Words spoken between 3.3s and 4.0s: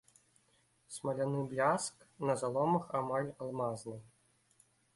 алмазны.